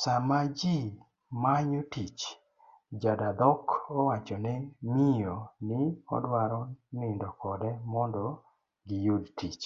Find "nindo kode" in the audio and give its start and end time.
6.96-7.70